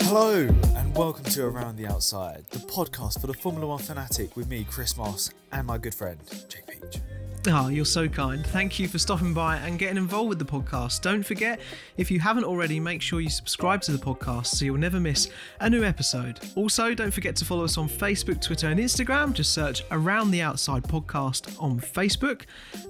[0.00, 4.48] Hello, and welcome to Around the Outside, the podcast for the Formula One fanatic with
[4.48, 6.18] me, Chris Moss, and my good friend,
[6.48, 7.02] Jake Peach.
[7.48, 8.46] Oh, you're so kind.
[8.46, 11.00] Thank you for stopping by and getting involved with the podcast.
[11.00, 11.58] Don't forget,
[11.96, 15.28] if you haven't already, make sure you subscribe to the podcast so you'll never miss
[15.58, 16.38] a new episode.
[16.54, 19.32] Also, don't forget to follow us on Facebook, Twitter, and Instagram.
[19.32, 22.42] Just search Around the Outside Podcast on Facebook,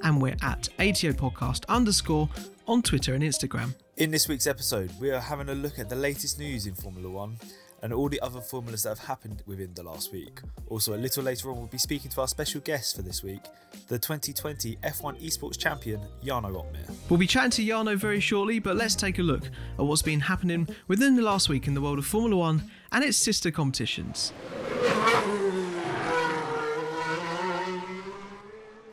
[0.03, 2.29] and we're at ATO Podcast underscore
[2.69, 3.75] on Twitter and Instagram.
[3.97, 7.09] In this week's episode, we are having a look at the latest news in Formula
[7.09, 7.39] One
[7.83, 10.41] and all the other formulas that have happened within the last week.
[10.69, 13.43] Also, a little later on, we'll be speaking to our special guest for this week,
[13.89, 16.91] the 2020 F1 Esports champion, Jarno Opmeer.
[17.09, 19.45] We'll be chatting to Jarno very shortly, but let's take a look
[19.79, 23.05] at what's been happening within the last week in the world of Formula One and
[23.05, 24.33] its sister competitions.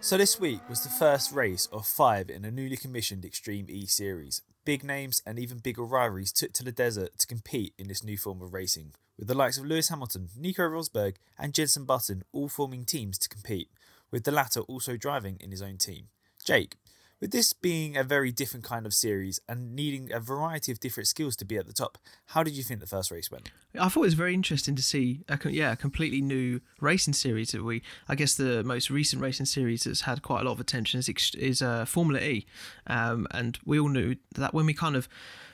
[0.02, 3.86] So this week was the first race of five in a newly commissioned Extreme E
[3.86, 4.42] series.
[4.70, 8.16] Big names and even bigger rivalries took to the desert to compete in this new
[8.16, 12.50] form of racing, with the likes of Lewis Hamilton, Nico Rosberg, and Jenson Button all
[12.50, 13.72] forming teams to compete,
[14.12, 16.10] with the latter also driving in his own team.
[16.46, 16.76] Jake,
[17.20, 21.08] with this being a very different kind of series and needing a variety of different
[21.08, 23.52] skills to be at the top, how did you think the first race went?
[23.80, 27.52] I thought it was very interesting to see, a, yeah, a completely new racing series
[27.52, 27.82] that we.
[28.08, 31.10] I guess the most recent racing series that's had quite a lot of attention is
[31.38, 32.46] is uh, Formula E,
[32.88, 35.08] um, and we all knew that when we kind of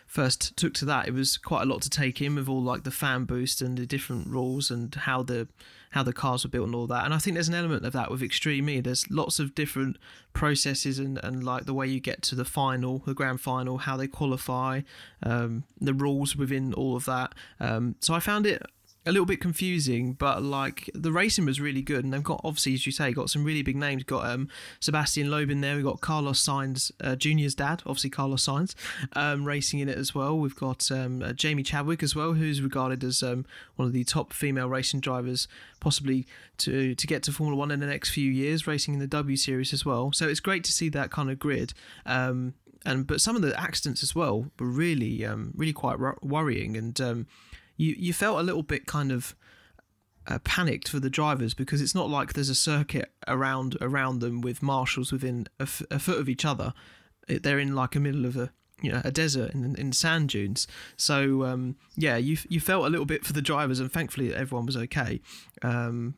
[0.06, 2.84] first took to that, it was quite a lot to take in with all like
[2.84, 5.48] the fan boost and the different rules and how the
[5.96, 7.06] how the cars were built and all that.
[7.06, 8.82] And I think there's an element of that with Extreme E.
[8.82, 9.98] There's lots of different
[10.34, 13.96] processes and, and like the way you get to the final, the grand final, how
[13.96, 14.82] they qualify,
[15.24, 17.34] um, the rules within all of that.
[17.62, 18.62] Um, so I found it
[19.06, 22.74] a little bit confusing, but like the racing was really good, and they've got obviously,
[22.74, 24.04] as you say, got some really big names.
[24.04, 24.50] Got um,
[24.82, 25.76] Sébastien Loeb in there.
[25.76, 28.74] We've got Carlos Sainz uh, Junior's dad, obviously Carlos Sainz,
[29.14, 30.38] um, racing in it as well.
[30.38, 34.04] We've got um, uh, Jamie Chadwick as well, who's regarded as um, one of the
[34.04, 35.48] top female racing drivers,
[35.80, 36.26] possibly
[36.58, 39.38] to to get to Formula One in the next few years, racing in the W
[39.38, 40.12] Series as well.
[40.14, 41.74] So it's great to see that kind of grid.
[42.06, 46.78] Um, and but some of the accidents as well were really um, really quite worrying
[46.78, 47.28] and um,
[47.78, 49.36] you you felt a little bit kind of
[50.28, 54.42] uh, panicked for the drivers because it's not like there's a circuit around around them
[54.42, 56.74] with marshals within a, f- a foot of each other.
[57.28, 60.68] They're in like a middle of a you know a desert in in sand dunes.
[60.98, 64.66] So um, yeah, you you felt a little bit for the drivers, and thankfully everyone
[64.66, 65.22] was okay.
[65.62, 66.16] Um,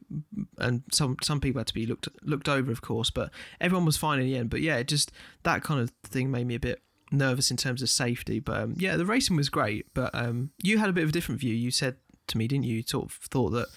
[0.58, 3.32] and some some people had to be looked looked over, of course, but
[3.62, 4.50] everyone was fine in the end.
[4.50, 5.12] But yeah, just
[5.44, 6.82] that kind of thing made me a bit
[7.12, 8.40] nervous in terms of safety.
[8.40, 9.88] But um, yeah, the racing was great.
[9.94, 11.54] But um, you had a bit of a different view.
[11.54, 11.98] You said
[12.28, 12.78] to me, didn't you?
[12.78, 13.68] You sort of thought that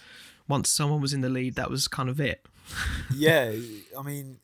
[0.48, 2.46] once someone was in the lead, that was kind of it.
[3.14, 3.52] yeah,
[3.98, 4.38] I mean,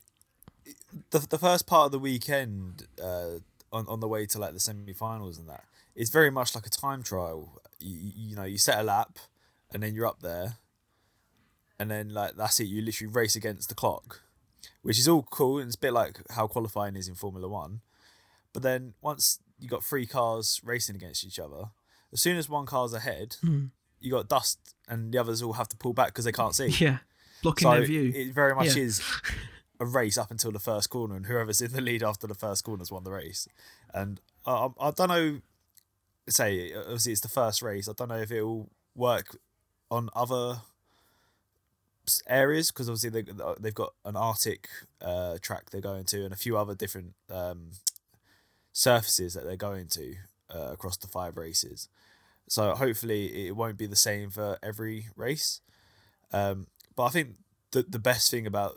[1.10, 3.38] the the first part of the weekend uh,
[3.72, 5.64] on on the way to like the semi-finals and that,
[5.94, 7.60] it's very much like a time trial.
[7.78, 9.18] You, you know, you set a lap,
[9.72, 10.56] and then you're up there,
[11.78, 12.64] and then like that's it.
[12.64, 14.22] You literally race against the clock,
[14.82, 17.80] which is all cool and it's a bit like how qualifying is in Formula One.
[18.56, 21.64] But then once you got three cars racing against each other,
[22.10, 23.68] as soon as one car's ahead, mm.
[24.00, 26.68] you got dust, and the others all have to pull back because they can't see.
[26.68, 27.00] Yeah,
[27.42, 28.10] blocking so their view.
[28.14, 28.84] It very much Yeah.
[28.84, 29.02] is
[29.78, 32.64] a race up until the first corner, and whoever's in the lead after the first
[32.64, 33.46] corner has won the race.
[33.92, 35.40] And I, I, I don't know.
[36.26, 37.90] Say obviously it's the first race.
[37.90, 39.36] I don't know if it will work
[39.90, 40.62] on other
[42.26, 44.70] areas because obviously they they've got an Arctic
[45.02, 47.72] uh, track they're going to and a few other different um,
[48.76, 50.16] surfaces that they're going to
[50.54, 51.88] uh, across the five races.
[52.46, 55.62] So hopefully it won't be the same for every race.
[56.30, 57.36] Um, but I think
[57.72, 58.74] the the best thing about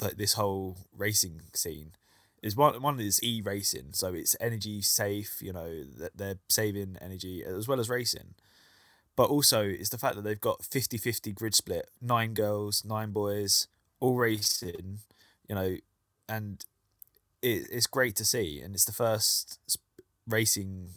[0.00, 1.92] like this whole racing scene
[2.42, 5.40] is one one is e racing, so it's energy safe.
[5.40, 8.34] You know that they're saving energy as well as racing.
[9.16, 13.66] But also, it's the fact that they've got 50-50 grid split, nine girls, nine boys,
[13.98, 14.98] all racing,
[15.48, 15.78] you know,
[16.28, 16.62] and
[17.46, 18.60] it, it's great to see.
[18.60, 19.58] And it's the first
[20.26, 20.90] racing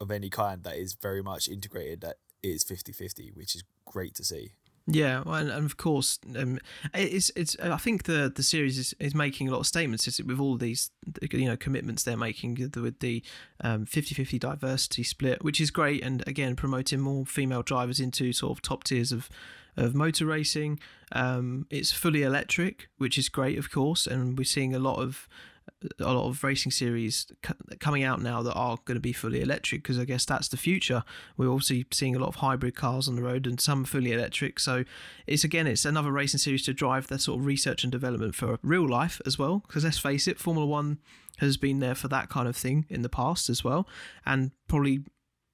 [0.00, 4.24] of any kind that is very much integrated that is 50-50, which is great to
[4.24, 4.52] see.
[4.88, 6.60] Yeah, well, and, of course, um,
[6.94, 7.56] it's it's.
[7.60, 10.38] I think the the series is, is making a lot of statements is it, with
[10.38, 10.92] all these
[11.32, 13.24] you know commitments they're making with the
[13.62, 18.56] um, 50-50 diversity split, which is great, and again promoting more female drivers into sort
[18.56, 19.28] of top tiers of
[19.76, 20.78] of motor racing.
[21.10, 25.28] Um, it's fully electric, which is great, of course, and we're seeing a lot of
[26.00, 27.26] a lot of racing series
[27.80, 30.56] coming out now that are going to be fully electric because I guess that's the
[30.56, 31.04] future.
[31.36, 34.58] We're also seeing a lot of hybrid cars on the road and some fully electric.
[34.58, 34.84] So
[35.26, 38.58] it's again, it's another racing series to drive that sort of research and development for
[38.62, 39.62] real life as well.
[39.66, 40.98] Because let's face it, Formula One
[41.38, 43.86] has been there for that kind of thing in the past as well,
[44.24, 45.04] and probably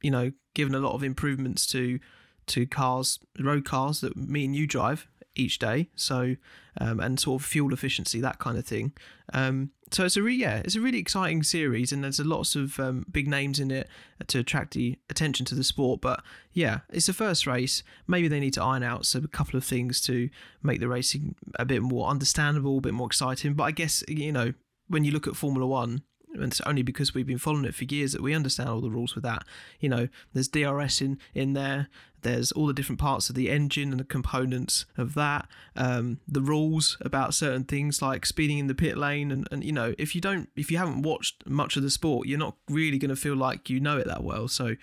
[0.02, 1.98] you know given a lot of improvements to
[2.46, 5.88] to cars, road cars that me and you drive each day.
[5.94, 6.36] So,
[6.80, 8.92] um, and sort of fuel efficiency, that kind of thing.
[9.32, 12.54] Um, so it's a re- yeah, it's a really exciting series, and there's a lots
[12.54, 13.88] of um, big names in it
[14.28, 16.00] to attract the attention to the sport.
[16.00, 16.22] But
[16.52, 17.82] yeah, it's the first race.
[18.06, 20.30] Maybe they need to iron out a couple of things to
[20.62, 23.54] make the racing a bit more understandable, a bit more exciting.
[23.54, 24.54] But I guess you know
[24.88, 26.02] when you look at Formula One,
[26.34, 28.90] and it's only because we've been following it for years that we understand all the
[28.90, 29.44] rules with that.
[29.80, 31.88] You know, there's DRS in in there.
[32.22, 35.48] There's all the different parts of the engine and the components of that.
[35.74, 39.72] Um, the rules about certain things like speeding in the pit lane, and, and you
[39.72, 42.98] know, if you don't, if you haven't watched much of the sport, you're not really
[42.98, 44.46] going to feel like you know it that well.
[44.48, 44.76] So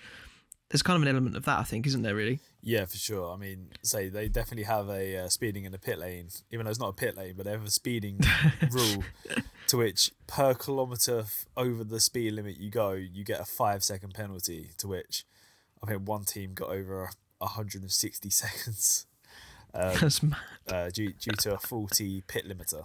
[0.70, 2.14] there's kind of an element of that, I think, isn't there?
[2.14, 2.40] Really.
[2.62, 3.32] Yeah, for sure.
[3.32, 6.70] I mean, say they definitely have a uh, speeding in the pit lane, even though
[6.70, 8.20] it's not a pit lane, but they have a speeding
[8.70, 9.02] rule
[9.68, 13.82] to which per kilometer f- over the speed limit you go, you get a five
[13.82, 14.70] second penalty.
[14.78, 15.24] To which
[15.82, 19.06] I think one team got over 160 seconds
[19.74, 20.38] um, That's mad.
[20.68, 22.84] uh, due due to a faulty pit limiter.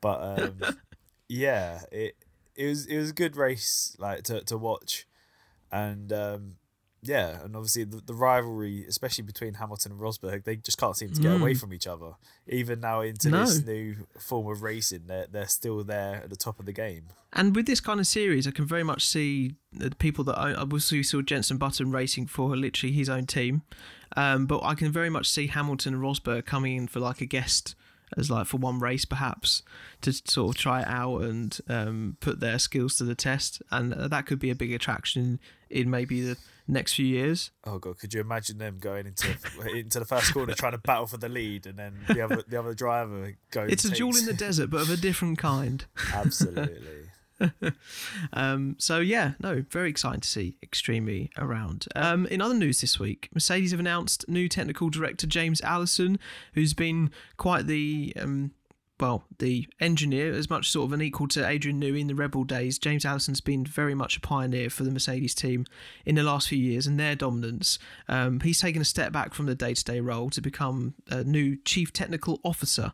[0.00, 0.76] But um,
[1.28, 2.16] yeah, it
[2.54, 5.06] it was it was a good race like to to watch,
[5.70, 6.56] and um,
[7.02, 11.12] yeah, and obviously the, the rivalry, especially between Hamilton and Rosberg, they just can't seem
[11.12, 11.60] to get away Mm.
[11.60, 12.12] from each other.
[12.46, 13.40] Even now into No.
[13.44, 17.04] this new form of racing, they're they're still there at the top of the game.
[17.32, 20.38] And with this kind of series, I can very much see the people that.
[20.38, 23.62] I also saw Jenson Button racing for literally his own team,
[24.16, 27.26] um, but I can very much see Hamilton and Rosberg coming in for like a
[27.26, 27.74] guest,
[28.16, 29.62] as like for one race perhaps,
[30.02, 33.92] to sort of try it out and um, put their skills to the test, and
[33.92, 35.40] that could be a big attraction
[35.70, 37.50] in maybe the next few years.
[37.64, 39.28] Oh god, could you imagine them going into
[39.74, 42.58] into the first corner trying to battle for the lead, and then the other the
[42.58, 43.70] other driver goes.
[43.70, 45.84] It's a takes- in the desert, but of a different kind.
[46.12, 47.08] Absolutely.
[48.32, 51.86] Um, so yeah, no, very exciting to see Extremely around.
[51.96, 56.18] Um, in other news this week, Mercedes have announced new technical director James Allison,
[56.54, 58.52] who's been quite the um,
[59.00, 62.30] well, the engineer, as much sort of an equal to Adrian Newey in the Red
[62.30, 62.78] Bull days.
[62.78, 65.66] James Allison's been very much a pioneer for the Mercedes team
[66.06, 67.78] in the last few years and their dominance.
[68.08, 71.92] Um, he's taken a step back from the day-to-day role to become a new chief
[71.92, 72.92] technical officer.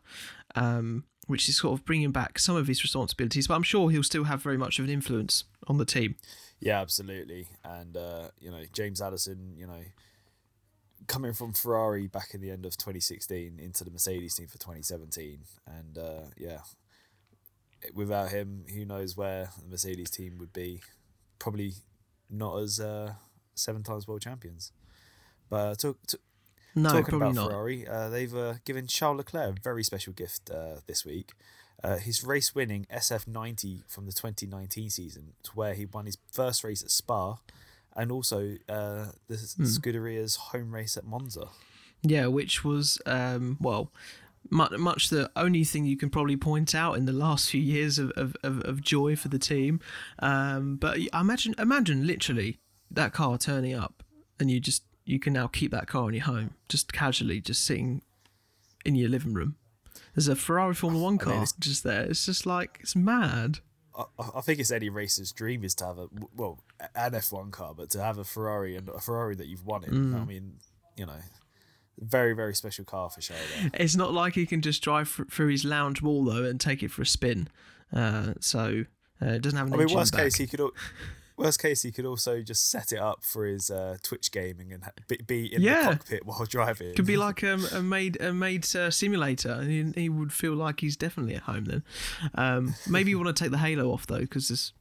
[0.55, 4.01] Um, which is sort of bringing back some of his responsibilities, but I'm sure he'll
[4.01, 6.15] still have very much of an influence on the team.
[6.59, 7.49] Yeah, absolutely.
[7.63, 9.83] And uh, you know, James Allison, you know,
[11.09, 15.39] coming from Ferrari back in the end of 2016 into the Mercedes team for 2017,
[15.67, 16.59] and uh, yeah,
[17.93, 20.79] without him, who knows where the Mercedes team would be?
[21.39, 21.73] Probably
[22.29, 23.13] not as uh,
[23.55, 24.71] seven times world champions.
[25.49, 26.17] But uh, talk, t-
[26.75, 27.49] No, talking probably about not.
[27.49, 31.33] Ferrari, uh, they've uh, given Charles Leclerc a very special gift uh, this week.
[31.83, 36.63] Uh, his race winning SF90 from the 2019 season, to where he won his first
[36.63, 37.37] race at Spa
[37.95, 39.63] and also uh, the Hmm.
[39.65, 41.47] Scuderia's home race at Monza.
[42.01, 43.91] Yeah, which was um, well,
[44.49, 47.99] much, much the only thing you can probably point out in the last few years
[47.99, 49.79] of, of, of, of joy for the team.
[50.19, 52.57] Um, but I imagine imagine literally
[52.91, 54.03] that car turning up
[54.39, 57.65] and you just you can now keep that car in your home, just casually, just
[57.65, 58.01] sitting
[58.85, 59.55] in your living room.
[60.15, 62.03] There's a Ferrari Formula One I mean, car just there.
[62.03, 63.59] It's just like it's mad.
[63.97, 64.05] I,
[64.35, 66.63] I think it's any racer's dream is to have a well
[66.95, 69.91] an F1 car, but to have a Ferrari and a Ferrari that you've won in.
[69.91, 70.21] Mm.
[70.21, 70.53] I mean,
[70.95, 71.19] you know,
[71.97, 73.35] very very special car for sure.
[73.73, 76.91] It's not like he can just drive through his lounge wall though and take it
[76.91, 77.49] for a spin.
[77.93, 78.85] Uh, so
[79.21, 80.23] uh, it doesn't have an I mean, worst back.
[80.23, 80.61] case he could.
[81.39, 84.83] Worst case, he could also just set it up for his uh, Twitch gaming and
[85.07, 85.81] be, be in Yeah.
[85.91, 86.93] the cockpit while driving.
[86.95, 90.53] Could be like um, a made a maid uh, simulator, and he, he would feel
[90.53, 91.83] like he's definitely at home then.
[92.35, 94.73] Um, maybe you want to take the halo off though, because this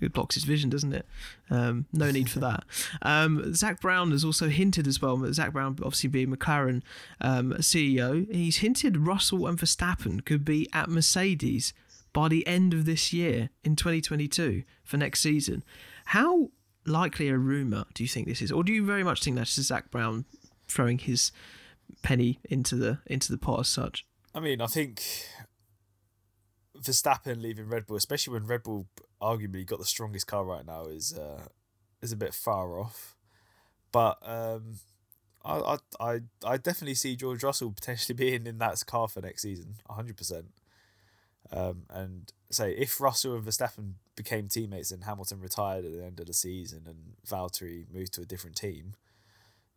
[0.00, 1.04] it blocks his vision, doesn't it?
[1.50, 2.62] Um, no need for that.
[3.02, 5.20] Um, Zak Brown has also hinted as well.
[5.32, 6.82] Zak Brown, obviously being McLaren
[7.20, 11.72] um, CEO, he's hinted Russell and Verstappen could be at Mercedes
[12.12, 15.64] by the end of this year in 2022 for next season.
[16.10, 16.50] How
[16.86, 19.52] likely a rumor do you think this is, or do you very much think that's
[19.52, 20.24] Zak Brown
[20.66, 21.30] throwing his
[22.02, 24.04] penny into the into the pot as such?
[24.34, 25.04] I mean, I think
[26.76, 28.88] Verstappen leaving Red Bull, especially when Red Bull
[29.22, 31.42] arguably got the strongest car right now, is uh,
[32.02, 33.14] is a bit far off.
[33.92, 34.80] But um,
[35.44, 39.42] I, I I I definitely see George Russell potentially being in that car for next
[39.42, 40.46] season, hundred percent.
[41.52, 46.20] Um, and say if Russell and Verstappen became teammates and Hamilton retired at the end
[46.20, 48.94] of the season and Valtteri moved to a different team,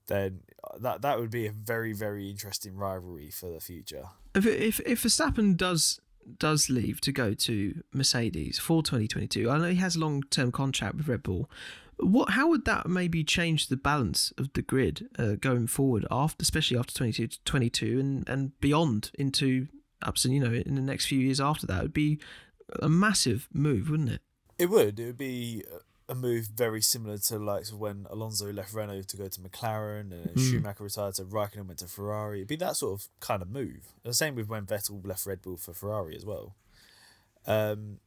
[0.07, 0.41] then
[0.79, 4.05] that that would be a very very interesting rivalry for the future.
[4.35, 5.99] If if if Verstappen does
[6.39, 10.51] does leave to go to Mercedes for 2022, I know he has a long term
[10.51, 11.49] contract with Red Bull.
[11.97, 16.41] What how would that maybe change the balance of the grid uh, going forward after,
[16.41, 19.67] especially after 22, 22 and and beyond into
[20.05, 21.79] and you know in the next few years after that?
[21.79, 22.19] It would be
[22.81, 24.21] a massive move, wouldn't it?
[24.57, 24.99] It would.
[24.99, 25.63] It would be
[26.09, 30.35] a move very similar to like when Alonso left Renault to go to McLaren and
[30.35, 30.51] mm.
[30.51, 32.39] Schumacher retired to Raikkonen and went to Ferrari.
[32.39, 33.93] It'd be that sort of kind of move.
[34.03, 36.55] The same with when Vettel left Red Bull for Ferrari as well.
[37.45, 37.99] Um,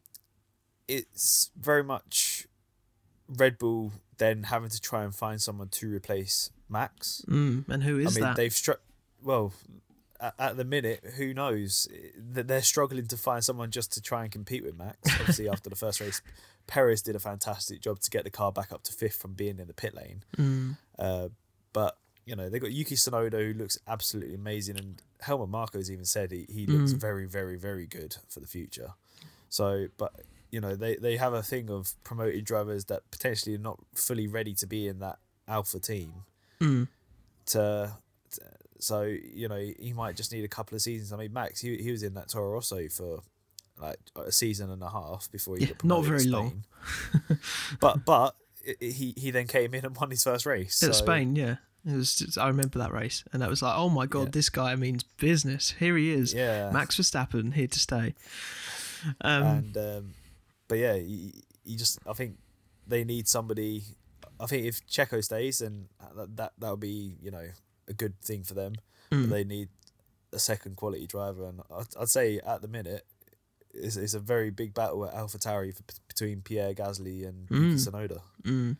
[0.88, 2.46] it's very much
[3.28, 7.24] Red Bull then having to try and find someone to replace Max.
[7.28, 8.36] Mm, and who is I mean, that?
[8.36, 8.80] They've struck.
[9.22, 9.52] Well,
[10.38, 11.88] at, the minute, who knows
[12.32, 14.98] that they're struggling to find someone just to try and compete with Max.
[15.20, 16.22] Obviously, after the first race,
[16.66, 19.58] Perez did a fantastic job to get the car back up to fifth from being
[19.58, 20.22] in the pit lane.
[20.36, 20.78] Mm.
[20.98, 21.28] Uh,
[21.72, 26.04] but you know they got Yuki Tsunoda who looks absolutely amazing, and Helmut Marko's even
[26.04, 27.00] said he, he looks mm.
[27.00, 28.94] very very very good for the future.
[29.48, 30.12] So, but
[30.50, 34.26] you know they they have a thing of promoting drivers that potentially are not fully
[34.26, 35.18] ready to be in that
[35.48, 36.24] alpha team.
[36.60, 36.88] Mm.
[37.46, 37.96] To,
[38.32, 38.40] to
[38.78, 41.12] so you know he might just need a couple of seasons.
[41.12, 43.22] I mean Max he he was in that Toro Rosso for
[43.80, 46.64] like a season and a half before he yeah, got not very long.
[47.80, 48.34] but but
[48.80, 51.04] he he then came in and won his first race at so.
[51.04, 51.36] Spain.
[51.36, 51.56] Yeah,
[51.86, 52.16] it was.
[52.16, 54.30] Just, I remember that race, and that was like, oh my god, yeah.
[54.32, 55.74] this guy means business.
[55.78, 56.34] Here he is.
[56.34, 58.14] Yeah, Max Verstappen here to stay.
[59.20, 60.14] Um, and um,
[60.68, 61.32] but yeah, you,
[61.64, 62.38] you just I think
[62.86, 63.84] they need somebody.
[64.38, 67.46] I think if Checo stays, then that that that would be you know
[67.88, 68.74] a good thing for them.
[69.12, 69.28] Mm.
[69.28, 69.68] they need
[70.32, 73.06] a second quality driver, and I'd, I'd say at the minute
[73.72, 75.74] it's, it's a very big battle at AlphaTauri
[76.08, 77.74] between Pierre Gasly and mm.
[77.74, 78.20] Tsunoda.
[78.42, 78.76] Mm.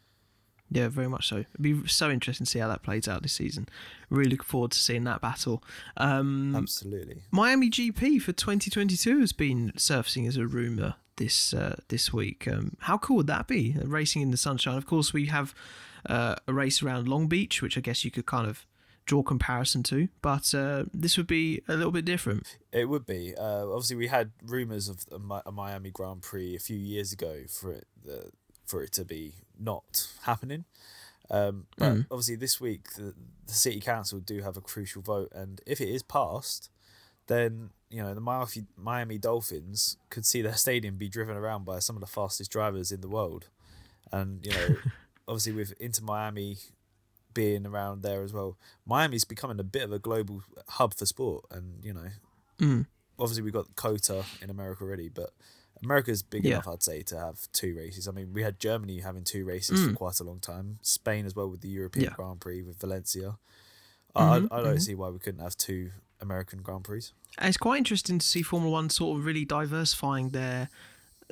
[0.70, 1.36] Yeah, very much so.
[1.36, 3.68] It'd be so interesting to see how that plays out this season.
[4.10, 5.62] Really looking forward to seeing that battle.
[5.96, 7.22] Um, Absolutely.
[7.30, 12.48] Miami GP for 2022 has been surfacing as a rumor this uh, this week.
[12.48, 13.76] Um, how cool would that be?
[13.80, 14.76] Racing in the sunshine.
[14.76, 15.54] Of course, we have
[16.08, 18.66] uh, a race around Long Beach, which I guess you could kind of
[19.06, 22.58] draw comparison to, but uh, this would be a little bit different.
[22.72, 23.34] It would be.
[23.36, 25.06] Uh, obviously, we had rumors of
[25.46, 28.30] a, Miami Grand Prix a few years ago for it the,
[28.66, 30.64] for it to be not happening.
[31.30, 32.06] Um, but mm.
[32.10, 33.14] obviously, this week the,
[33.46, 36.68] the city council do have a crucial vote, and if it is passed,
[37.28, 41.78] then you know the Miami Miami Dolphins could see their stadium be driven around by
[41.78, 43.48] some of the fastest drivers in the world,
[44.12, 44.76] and you know.
[45.28, 46.56] obviously, with Inter Miami
[47.36, 48.56] being around there as well.
[48.86, 52.08] Miami's becoming a bit of a global hub for sport, and you know,
[52.58, 52.86] mm.
[53.18, 55.30] obviously we've got COTA in America already, but
[55.84, 56.54] America's big yeah.
[56.54, 58.08] enough, I'd say, to have two races.
[58.08, 59.90] I mean, we had Germany having two races mm.
[59.90, 60.78] for quite a long time.
[60.80, 62.14] Spain as well with the European yeah.
[62.16, 63.36] Grand Prix with Valencia.
[64.16, 64.78] Mm-hmm, I, I, don't mm-hmm.
[64.78, 65.90] see why we couldn't have two
[66.22, 67.10] American Grand Prix.
[67.42, 70.70] it's quite interesting to see Formula One sort of really diversifying their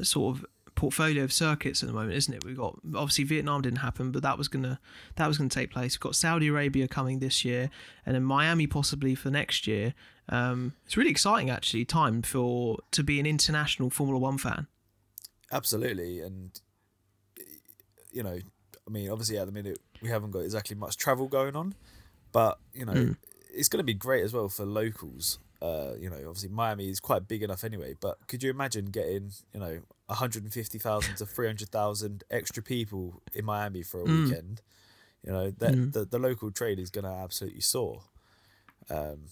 [0.02, 2.44] sort of portfolio of circuits at the moment, isn't it?
[2.44, 4.80] We've got obviously Vietnam didn't happen, but that was gonna
[5.16, 5.94] that was gonna take place.
[5.94, 7.70] We've got Saudi Arabia coming this year,
[8.04, 9.94] and then Miami possibly for next year.
[10.28, 11.84] Um, it's really exciting actually.
[11.84, 14.66] Time for to be an international Formula One fan.
[15.52, 16.58] Absolutely, and
[18.10, 18.38] you know,
[18.86, 21.74] I mean, obviously at the minute we haven't got exactly much travel going on,
[22.32, 23.16] but you know, mm.
[23.52, 25.38] it's going to be great as well for locals.
[25.62, 29.32] Uh, you know, obviously Miami is quite big enough anyway, but could you imagine getting,
[29.52, 34.24] you know, 150,000 to 300,000 extra people in Miami for a mm.
[34.24, 34.60] weekend?
[35.24, 35.92] You know, that mm.
[35.92, 38.02] the, the local trade is going to absolutely soar.
[38.90, 39.28] Um,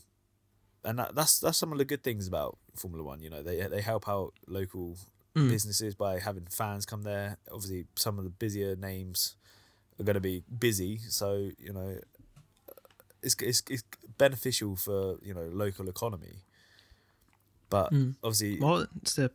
[0.85, 3.21] and that, that's that's some of the good things about Formula One.
[3.21, 4.97] You know, they they help out local
[5.37, 5.49] mm.
[5.49, 7.39] businesses by having fans come there.
[7.51, 9.37] Obviously, some of the busier names
[10.01, 11.99] are going to be busy, so you know,
[13.23, 13.85] it's, it's, it's
[14.19, 16.45] beneficial for you know local economy.
[17.69, 18.15] But mm.
[18.23, 19.31] obviously, well, it's the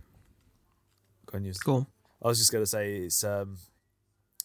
[1.64, 1.88] go on.
[2.24, 3.58] I was just going to say it's um,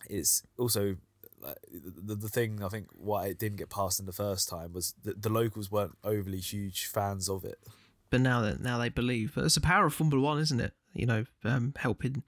[0.08, 0.96] it's also
[1.40, 4.72] like, the the thing I think why it didn't get passed in the first time
[4.72, 7.58] was that the locals weren't overly huge fans of it.
[8.10, 10.74] But now that now they believe, but it's the power of Formula One, isn't it?
[10.94, 12.22] You know, um, helping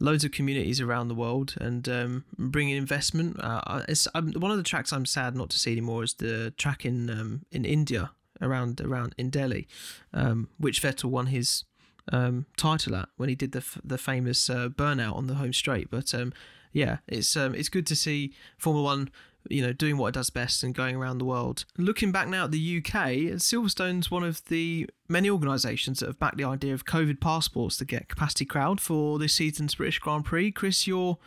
[0.00, 3.36] loads of communities around the world and um, bringing investment.
[3.40, 6.84] Uh, it's one of the tracks I'm sad not to see anymore is the track
[6.84, 9.68] in um, in India around around in Delhi,
[10.12, 11.64] um, which Vettel won his
[12.10, 15.52] um, title at when he did the f- the famous uh, burnout on the home
[15.52, 15.90] straight.
[15.90, 16.32] But um,
[16.72, 19.10] yeah, it's um, it's good to see Formula One
[19.48, 21.64] you know, doing what it does best and going around the world.
[21.76, 26.36] Looking back now at the UK, Silverstone's one of the many organisations that have backed
[26.36, 30.52] the idea of COVID passports to get capacity crowd for this season's British Grand Prix.
[30.52, 31.18] Chris, you're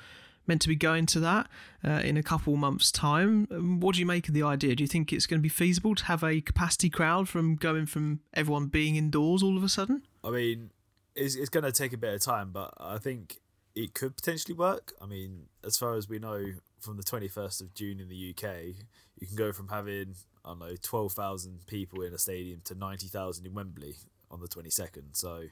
[0.47, 1.47] meant to be going to that
[1.83, 3.47] uh, in a couple months' time.
[3.51, 4.75] Um, what do you make of the idea?
[4.75, 7.85] Do you think it's going to be feasible to have a capacity crowd from going
[7.85, 10.03] from everyone being indoors all of a sudden?
[10.25, 10.71] I mean,
[11.15, 13.37] it's, it's going to take a bit of time, but I think
[13.75, 14.93] it could potentially work.
[15.01, 16.43] I mean, as far as we know,
[16.79, 18.75] from the 21st of June in the UK,
[19.19, 23.45] you can go from having, I don't know, 12,000 people in a stadium to 90,000
[23.45, 23.95] in Wembley
[24.31, 25.13] on the 22nd.
[25.13, 25.43] So,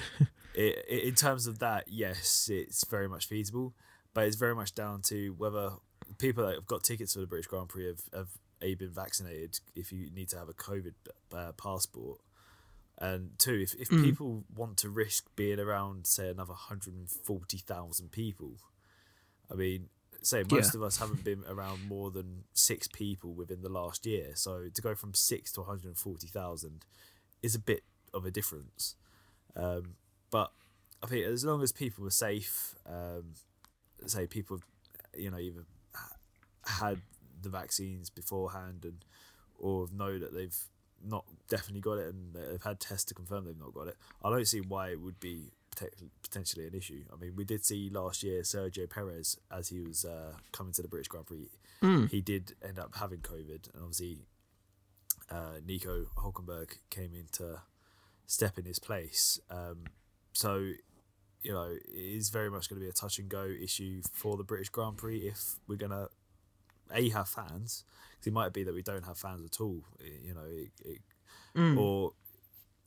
[0.54, 3.74] it, it, in terms of that, yes, it's very much feasible,
[4.14, 5.72] but it's very much down to whether
[6.18, 8.28] people that have got tickets for the British Grand Prix have, have
[8.62, 10.94] A, been vaccinated if you need to have a COVID
[11.34, 12.20] uh, passport
[12.98, 14.02] and two, if, if mm.
[14.02, 18.52] people want to risk being around, say, another 140,000 people,
[19.50, 19.88] I mean,
[20.22, 20.78] say most yeah.
[20.78, 24.32] of us haven't been around more than six people within the last year.
[24.34, 26.86] So to go from six to 140,000
[27.42, 27.82] is a bit
[28.12, 28.94] of a difference.
[29.56, 29.96] Um,
[30.30, 30.52] but
[31.02, 33.34] I think as long as people are safe, um,
[34.06, 34.60] say people,
[35.16, 35.64] you know, either
[36.64, 37.00] had
[37.42, 39.04] the vaccines beforehand and
[39.58, 40.58] or know that they've
[41.02, 44.30] not definitely got it and they've had tests to confirm they've not got it, I
[44.30, 45.50] don't see why it would be
[46.22, 47.04] potentially an issue.
[47.12, 50.82] I mean, we did see last year Sergio Perez as he was uh, coming to
[50.82, 51.48] the British Grand Prix.
[51.82, 52.10] Mm.
[52.10, 54.18] He did end up having COVID, and obviously
[55.30, 57.62] uh, Nico Hulkenberg came in to
[58.26, 59.40] step in his place.
[59.50, 59.84] Um,
[60.32, 60.70] so,
[61.42, 64.36] you know, it is very much going to be a touch and go issue for
[64.36, 66.08] the British Grand Prix if we're going to
[66.92, 67.84] a have fans
[68.26, 69.82] it might be that we don't have fans at all.
[70.00, 71.00] You know, it, it,
[71.56, 71.78] mm.
[71.78, 72.12] or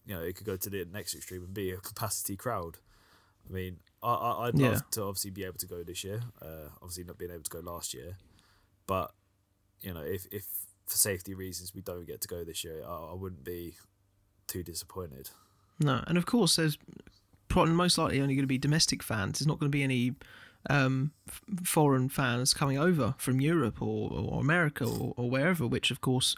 [0.06, 2.78] you know, it could go to the next extreme and be a capacity crowd.
[3.50, 4.80] I mean, I, would love yeah.
[4.92, 6.22] to obviously be able to go this year.
[6.42, 8.18] Uh, obviously, not being able to go last year,
[8.86, 9.12] but
[9.82, 10.46] you know, if if
[10.86, 13.76] for safety reasons we don't get to go this year, I, I wouldn't be
[14.48, 15.30] too disappointed.
[15.80, 16.78] No, and of course, there's
[17.50, 19.40] probably most likely only going to be domestic fans.
[19.40, 20.14] There's not going to be any
[20.70, 21.12] um,
[21.64, 26.36] foreign fans coming over from Europe or, or America or, or, wherever, which of course,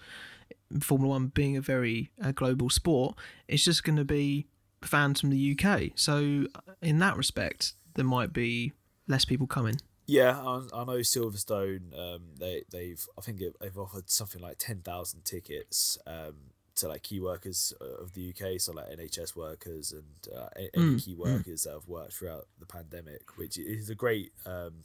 [0.79, 3.15] Formula One being a very uh, global sport,
[3.47, 4.45] it's just going to be
[4.81, 5.91] fans from the UK.
[5.95, 6.45] So,
[6.81, 8.73] in that respect, there might be
[9.07, 9.77] less people coming.
[10.05, 11.97] Yeah, I, I know Silverstone.
[11.97, 16.35] Um, they they've I think they've offered something like ten thousand tickets um,
[16.79, 20.95] to like key workers uh, of the UK, so like NHS workers and uh, any
[20.95, 21.03] mm.
[21.03, 21.17] key mm.
[21.17, 21.63] workers mm.
[21.65, 24.83] that have worked throughout the pandemic, which is a great um,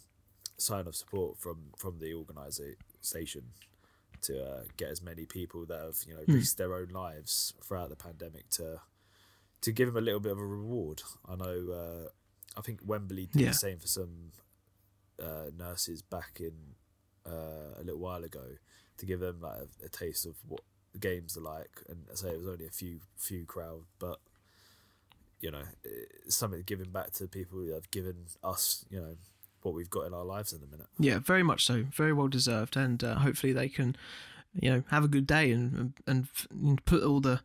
[0.58, 3.44] sign of support from from the organisation
[4.22, 6.34] to uh, get as many people that have you know mm.
[6.34, 8.80] risked their own lives throughout the pandemic to
[9.60, 11.02] to give them a little bit of a reward.
[11.28, 11.72] I know.
[11.72, 12.08] Uh,
[12.56, 13.48] I think Wembley did yeah.
[13.48, 14.32] the same for some
[15.22, 16.52] uh, nurses back in
[17.26, 18.44] uh, a little while ago
[18.96, 20.60] to give them like a, a taste of what
[20.94, 24.20] the games are like, and I say it was only a few few crowd, but
[25.40, 25.64] you know,
[26.28, 29.16] something giving back to people that have given us, you know,
[29.60, 30.86] what we've got in our lives in a minute.
[30.98, 33.94] Yeah, very much so, very well deserved, and uh, hopefully they can,
[34.54, 37.40] you know, have a good day and and, and put all the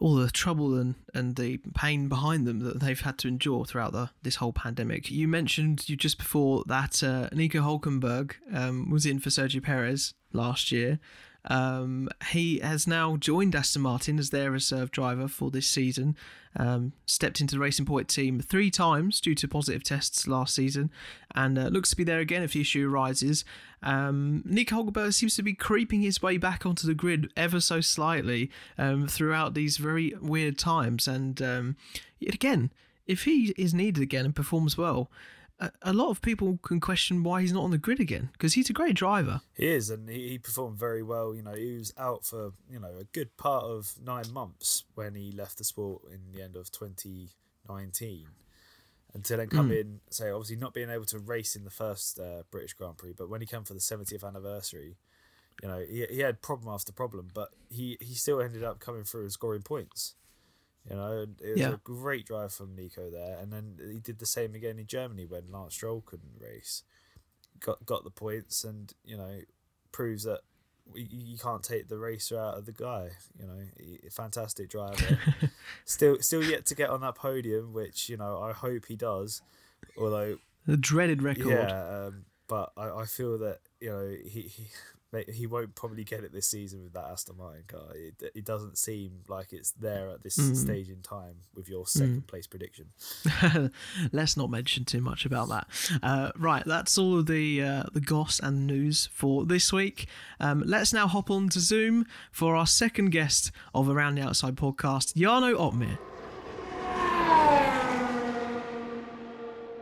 [0.00, 3.92] all the trouble and, and the pain behind them that they've had to endure throughout
[3.92, 5.10] the, this whole pandemic.
[5.10, 10.12] You mentioned you just before that uh, Nico Hulkenberg um, was in for Sergio Perez
[10.32, 10.98] last year,
[11.46, 16.16] um, he has now joined Aston Martin as their reserve driver for this season.
[16.56, 20.90] Um, stepped into the Racing Point team three times due to positive tests last season,
[21.34, 23.44] and uh, looks to be there again if the issue arises.
[23.82, 27.80] Um, Nico Hulkenberg seems to be creeping his way back onto the grid ever so
[27.80, 31.76] slightly um, throughout these very weird times, and um,
[32.24, 32.70] again,
[33.06, 35.10] if he is needed again and performs well,
[35.82, 38.68] a, lot of people can question why he's not on the grid again because he's
[38.70, 39.40] a great driver.
[39.54, 41.34] He is, and he, he performed very well.
[41.34, 45.14] You know, he was out for you know a good part of nine months when
[45.14, 48.26] he left the sport in the end of 2019.
[49.12, 49.80] And to then come mm.
[49.80, 53.14] in, say obviously not being able to race in the first uh, British Grand Prix,
[53.16, 54.96] but when he came for the 70th anniversary,
[55.62, 59.04] you know he, he had problem after problem, but he he still ended up coming
[59.04, 60.16] through and scoring points.
[60.88, 61.74] You know, it was yeah.
[61.74, 65.24] a great drive from Nico there, and then he did the same again in Germany
[65.24, 66.82] when Lance Stroll couldn't race.
[67.60, 69.40] Got got the points, and you know,
[69.92, 70.40] proves that
[70.94, 73.10] you can't take the racer out of the guy.
[73.40, 75.18] You know, he, fantastic driver.
[75.84, 79.40] still, still yet to get on that podium, which you know I hope he does.
[79.98, 81.46] Although the dreaded record.
[81.46, 84.66] Yeah, um, but I, I feel that you know he, he
[85.28, 87.94] he won't probably get it this season with that Aston Martin car.
[87.94, 90.56] It, it doesn't seem like it's there at this Mm.
[90.56, 92.86] stage in time with your second place prediction.
[94.12, 95.68] Let's not mention too much about that.
[96.02, 100.08] Uh, right, that's all of the uh, the goss and news for this week.
[100.40, 104.56] Um, let's now hop on to Zoom for our second guest of Around the Outside
[104.56, 105.96] podcast, Jarno Opmeer.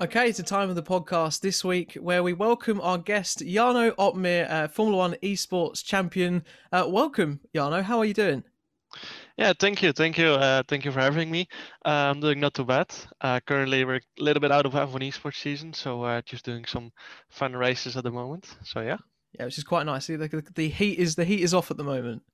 [0.03, 3.93] Okay, it's the time of the podcast this week where we welcome our guest, Jarno
[3.97, 6.43] Opmeer, uh, Formula One esports champion.
[6.73, 7.83] Uh, welcome, Jarno.
[7.85, 8.43] How are you doing?
[9.37, 11.47] Yeah, thank you, thank you, uh, thank you for having me.
[11.85, 12.93] Uh, I'm doing not too bad.
[13.21, 16.65] Uh, currently, we're a little bit out of F1 esports season, so uh, just doing
[16.65, 16.91] some
[17.31, 18.57] fun races at the moment.
[18.65, 18.97] So yeah.
[19.39, 20.07] Yeah, which is quite nice.
[20.07, 22.23] See, the, the, the heat is the heat is off at the moment.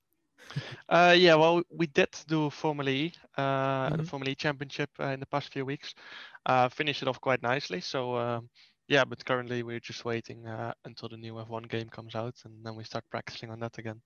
[0.88, 4.08] Uh, yeah, well, we did do Formula E, uh, the Mhm.
[4.08, 5.94] Formula E Championship uh, in the past few weeks.
[6.46, 7.80] Uh, finished it off quite nicely.
[7.80, 8.48] So um,
[8.88, 12.64] yeah, but currently we're just waiting uh, until the new F1 game comes out, and
[12.64, 14.00] then we start practicing on that again.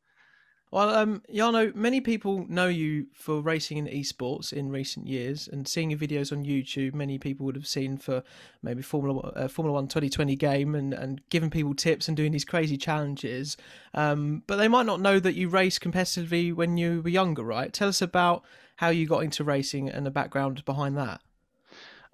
[0.73, 5.69] Well, um, Jarno, many people know you for racing in esports in recent years, and
[5.69, 8.23] seeing your videos on YouTube, many people would have seen for
[8.63, 12.47] maybe Formula uh, Formula One 2020 game and and giving people tips and doing these
[12.47, 13.59] crazy challenges.
[13.93, 17.71] Um, but they might not know that you race competitively when you were younger, right?
[17.71, 18.43] Tell us about
[18.77, 21.21] how you got into racing and the background behind that.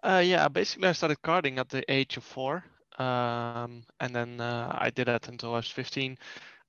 [0.02, 2.64] Uh, yeah, basically I started karting at the age of four,
[2.98, 6.16] um, and then uh, I did that until I was 15.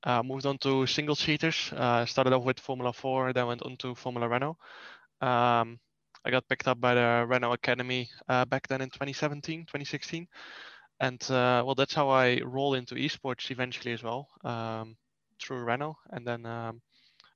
[0.03, 1.71] Uh, moved on to single seaters.
[1.75, 4.57] Uh, started off with Formula 4, then went on to Formula Renault.
[5.21, 5.79] Um,
[6.25, 10.27] I got picked up by the Renault Academy uh, back then in 2017, 2016,
[10.99, 14.95] and uh, well, that's how I roll into esports eventually as well um,
[15.39, 15.97] through Renault.
[16.09, 16.81] And then um,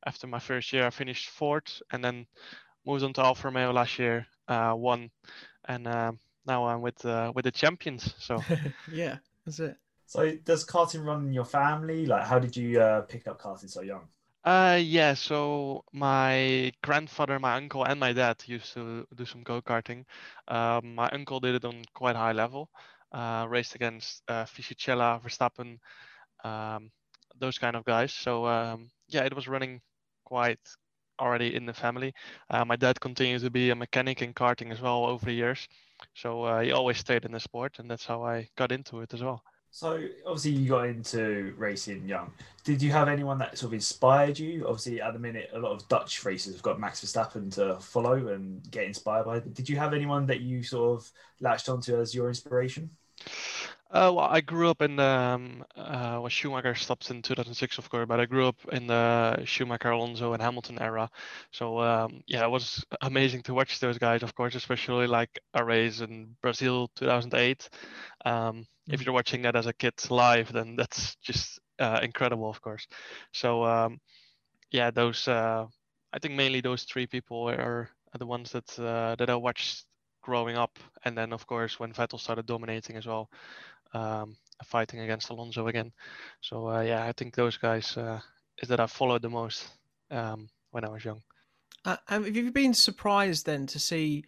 [0.06, 2.25] after my first year, I finished fourth, and then
[2.86, 5.12] moved on to Alfa Romeo last year, won,
[5.67, 8.13] and um, now I'm with uh, with the champions.
[8.19, 8.45] So
[8.88, 9.78] yeah, that's it.
[10.06, 12.06] So does karting run in your family?
[12.06, 14.08] Like, how did you uh, pick up karting so young?
[14.45, 19.62] uh yeah, so my grandfather, my uncle, and my dad used to do some go
[19.62, 20.06] karting.
[20.47, 22.69] Um, my uncle did it on quite high level,
[23.13, 25.80] uh, raced against uh, Fisichella, Verstappen,
[26.43, 26.91] um,
[27.39, 28.13] those kind of guys.
[28.13, 29.82] So um, yeah, it was running
[30.26, 30.60] quite
[31.19, 32.13] already in the family.
[32.49, 35.67] Uh, my dad continued to be a mechanic in karting as well over the years.
[36.13, 39.13] So uh, he always stayed in the sport, and that's how I got into it
[39.13, 39.41] as well.
[39.76, 42.32] So obviously you got into racing young.
[42.63, 44.67] Did you have anyone that sort of inspired you?
[44.67, 48.28] Obviously at the minute a lot of Dutch racers have got Max Verstappen to follow
[48.28, 49.39] and get inspired by.
[49.39, 52.91] Did you have anyone that you sort of latched onto as your inspiration?
[53.93, 57.89] Uh, well, I grew up in the um, uh, well, Schumacher stopped in 2006, of
[57.91, 61.12] course, but I grew up in the Schumacher, Alonso, and Hamilton era.
[61.51, 65.63] So um, yeah, it was amazing to watch those guys, of course, especially like a
[65.63, 67.69] race in Brazil 2008.
[68.25, 69.06] Um, If Mhm.
[69.06, 72.88] you're watching that as a kid live, then that's just uh, incredible, of course.
[73.32, 73.99] So um,
[74.71, 75.65] yeah, those uh,
[76.13, 79.86] I think mainly those three people are, are the ones that uh, that I watched
[80.21, 83.29] growing up, and then of course when Vettel started dominating as well
[83.93, 85.91] um, fighting against Alonso again.
[86.41, 88.19] So uh, yeah, I think those guys uh,
[88.60, 89.67] is that I followed the most
[90.12, 91.21] um, when I was young.
[91.86, 94.23] Uh, have you been surprised then to see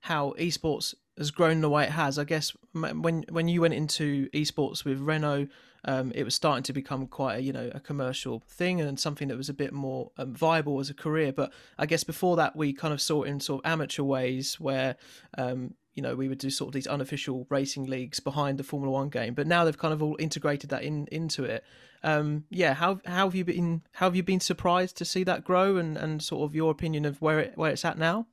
[0.00, 2.18] how esports has grown the way it has?
[2.18, 5.48] I guess when when you went into esports with Renault,
[5.84, 9.28] um, it was starting to become quite a you know a commercial thing and something
[9.28, 11.32] that was a bit more um, viable as a career.
[11.32, 14.58] But I guess before that, we kind of saw it in sort of amateur ways
[14.60, 14.96] where.
[15.36, 18.92] Um, you know, we would do sort of these unofficial racing leagues behind the Formula
[18.92, 21.64] One game, but now they've kind of all integrated that in into it.
[22.02, 23.82] Um, yeah, how how have you been?
[23.92, 27.04] How have you been surprised to see that grow, and, and sort of your opinion
[27.04, 28.28] of where it where it's at now?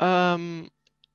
[0.00, 0.70] Um,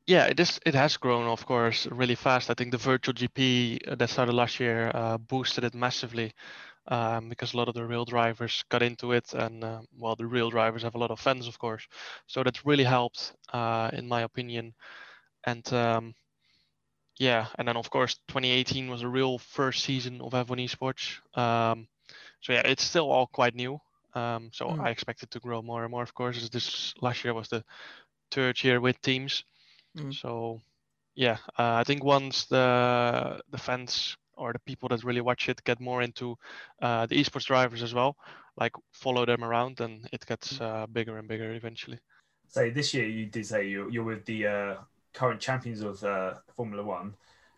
[0.08, 0.60] yeah, it is.
[0.66, 2.50] It has grown, of course, really fast.
[2.50, 6.34] I think the virtual GP that started last year uh, boosted it massively
[6.88, 10.26] um, because a lot of the real drivers got into it, and uh, well, the
[10.26, 11.88] real drivers have a lot of fans, of course.
[12.28, 14.74] So that's really helped, uh, in my opinion.
[15.46, 16.16] And um,
[17.20, 21.20] yeah, and then of course, 2018 was a real first season of F1 Esports.
[21.38, 21.88] Um,
[22.42, 23.80] so yeah, it's still all quite new.
[24.16, 24.80] Um, so Mm.
[24.80, 26.38] I expect it to grow more and more, of course.
[26.42, 27.64] as This last year was the
[28.32, 29.44] third year with teams.
[29.98, 30.14] Mm.
[30.14, 30.62] So
[31.16, 35.64] yeah, uh, I think once the the fans or the people that really watch it
[35.64, 36.38] get more into
[36.82, 38.16] uh, the esports drivers as well,
[38.56, 42.00] like follow them around, then it gets uh, bigger and bigger eventually.
[42.48, 44.76] So this year you did say you're, you're with the uh,
[45.14, 47.16] current champions of uh, Formula One.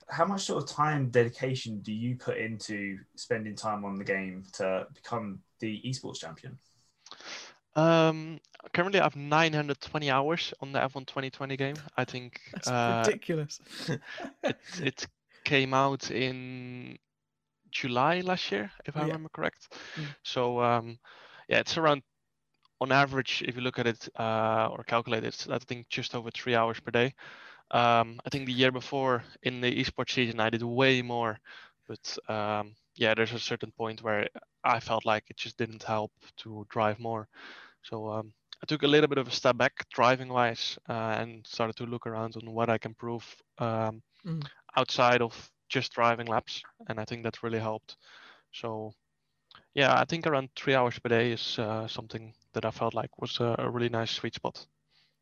[0.07, 4.43] How much sort of time dedication do you put into spending time on the game
[4.53, 6.57] to become the esports champion?
[7.75, 8.39] Um,
[8.73, 11.81] currently, I have 920 hours on the F1 2020 game.
[11.97, 13.59] I think That's uh, ridiculous.
[14.47, 15.07] it it
[15.45, 16.97] came out in
[17.71, 19.03] July last year, if I Yeah.
[19.03, 19.73] remember correct.
[19.97, 20.15] Mm.
[20.23, 20.99] So um,
[21.47, 22.03] yeah, it's around
[22.81, 26.29] on average, if you look at it uh, or calculate it, I think just over
[26.31, 27.13] three hours per day.
[27.71, 31.39] Um, I think the year before in the esports season, I did way more,
[31.87, 34.27] but um, yeah, there's a certain point where
[34.63, 37.27] I felt like it just didn't help to drive more.
[37.83, 41.45] So um, I took a little bit of a step back driving wise uh, and
[41.47, 43.23] started to look around on what I can prove
[43.59, 44.49] um, Mm.
[44.75, 47.97] outside of just driving laps, and I think that really helped.
[48.53, 48.93] So
[49.73, 53.19] yeah, I think around three hours per day is uh, something that I felt like
[53.19, 54.65] was a, a really nice sweet spot.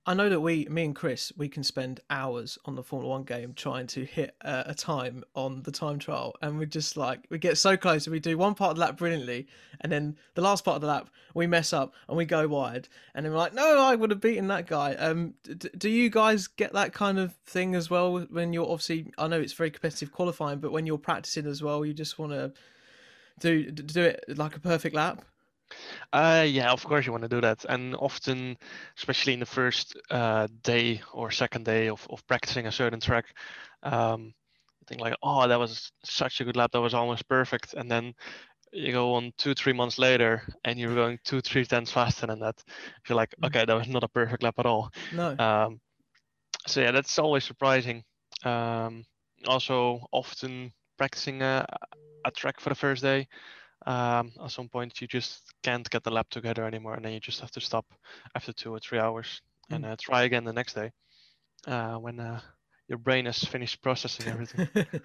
[0.10, 3.24] I know that we, me and Chris, we can spend hours on the Formula One
[3.24, 7.28] game trying to hit uh, a time on the time trial, and we just like
[7.30, 9.48] we get so close, we do one part of the lap brilliantly,
[9.82, 12.88] and then the last part of the lap we mess up and we go wide,
[13.16, 14.96] and then we're like, no, I would have beaten that guy.
[14.96, 19.12] Um, d- do you guys get that kind of thing as well when you're obviously?
[19.18, 22.32] I know it's very competitive qualifying, but when you're practicing as well, you just want
[22.32, 22.54] to
[23.40, 25.26] do do it like a perfect lap.
[26.14, 28.58] Uh, yeah, of course you want to do that, and often,
[28.98, 33.34] especially in the first uh, day or second day of, of practicing a certain track,
[33.84, 34.26] um,
[34.80, 37.90] you think like, oh, that was such a good lap, that was almost perfect, and
[37.90, 38.14] then
[38.74, 42.40] you go on two, three months later, and you're going two, three tenths faster than
[42.40, 42.64] that.
[43.08, 43.48] You're like, Mm.
[43.48, 44.92] okay, that was not a perfect lap at all.
[45.12, 45.40] No.
[45.40, 45.80] Um,
[46.68, 48.04] so yeah, that's always surprising.
[48.44, 49.06] Um,
[49.48, 51.66] also, often practicing a,
[52.26, 53.28] a track for the first day.
[53.86, 57.20] Um, at some point, you just can't get the lap together anymore, and then you
[57.20, 57.86] just have to stop
[58.36, 60.92] after two or three hours and uh, try again the next day
[61.68, 62.40] uh, when uh,
[62.88, 64.68] your brain has finished processing everything.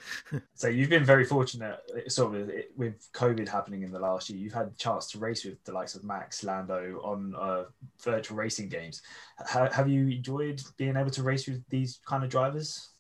[0.55, 4.39] So you've been very fortunate, sort of with COVID happening in the last year.
[4.39, 7.65] You've had the chance to race with the likes of Max Lando on uh,
[8.03, 9.03] virtual racing games.
[9.39, 12.91] Ha- have you enjoyed being able to race with these kind of drivers?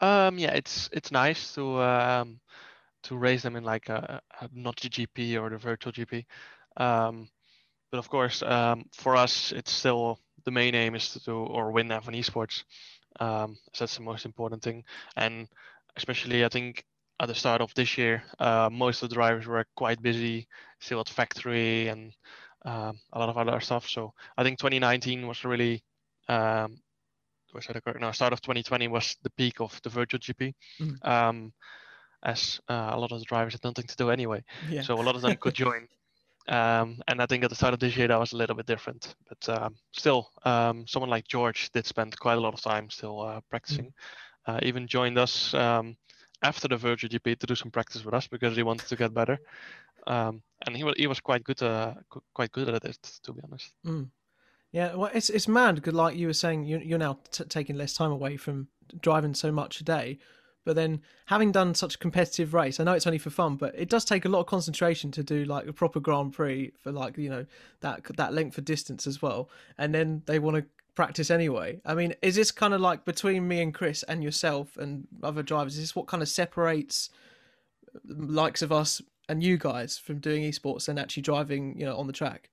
[0.00, 2.40] Um, yeah, it's it's nice to um,
[3.04, 6.24] to raise them in like a, a not the GP or the virtual GP.
[6.76, 7.28] Um,
[7.90, 11.72] but of course, um, for us, it's still the main aim is to do or
[11.72, 12.64] win F1 esports.
[13.20, 14.84] Um, so that's the most important thing.
[15.16, 15.48] And
[15.96, 16.84] especially, I think
[17.20, 20.46] at the start of this year, uh, most of the drivers were quite busy,
[20.80, 22.12] still at factory and
[22.64, 23.88] um, a lot of other stuff.
[23.88, 25.82] So I think 2019 was really
[26.28, 26.78] um,
[27.54, 28.00] was that correct?
[28.00, 31.08] No, start of 2020 was the peak of the virtual GP, Mm.
[31.08, 31.52] um,
[32.22, 34.42] as uh, a lot of the drivers had nothing to do anyway.
[34.70, 34.82] yeah.
[34.82, 35.88] So a lot of them could join.
[36.48, 38.64] Um, and I think at the start of this year that was a little bit
[38.64, 42.88] different, but um, still, um, someone like George did spend quite a lot of time
[42.88, 43.92] still uh, practicing.
[44.46, 45.94] Uh, even joined us um,
[46.42, 49.12] after the virtual GP to do some practice with us because he wanted to get
[49.12, 49.38] better.
[50.06, 53.32] Um, and he was he was quite good uh, qu- quite good at it to
[53.34, 53.74] be honest.
[54.72, 57.76] Yeah, well, it's it's mad because, like you were saying, you, you're now t- taking
[57.76, 58.68] less time away from
[59.00, 60.18] driving so much a day.
[60.68, 63.74] But then, having done such a competitive race, I know it's only for fun, but
[63.74, 66.92] it does take a lot of concentration to do like a proper Grand Prix for
[66.92, 67.46] like you know
[67.80, 69.48] that that length of distance as well.
[69.78, 71.80] And then they want to practice anyway.
[71.86, 75.42] I mean, is this kind of like between me and Chris and yourself and other
[75.42, 75.76] drivers?
[75.76, 77.08] Is this what kind of separates
[78.04, 81.96] the likes of us and you guys from doing esports and actually driving, you know,
[81.96, 82.50] on the track?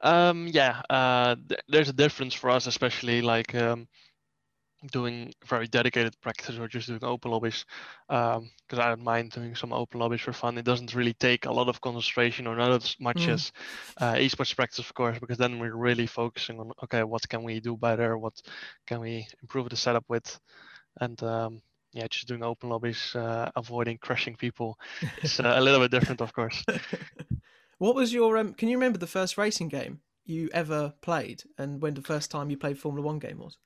[0.00, 3.88] Um, yeah, uh, th- there's a difference for us, especially like um,
[4.92, 7.64] doing very dedicated practice or just doing open lobbies.
[8.08, 10.58] Because I don't mind doing some open lobbies for fun.
[10.58, 13.32] It doesn't really take a lot of concentration or not as much Mm.
[13.32, 13.52] as
[14.00, 17.60] uh, esports practice, of course, because then we're really focusing on okay, what can we
[17.60, 18.18] do better?
[18.18, 18.40] What
[18.86, 20.38] can we improve the setup with?
[21.00, 24.78] And um, yeah, just doing open lobbies, uh, avoiding crushing people
[25.22, 26.62] is uh, a little bit different, of course.
[27.78, 28.54] what was your um?
[28.54, 32.50] Can you remember the first racing game you ever played, and when the first time
[32.50, 33.58] you played Formula One game was?